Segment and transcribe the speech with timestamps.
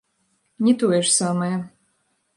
[0.67, 1.53] Не тое ж самае.